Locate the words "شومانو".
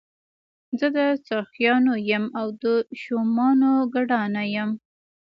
3.01-3.71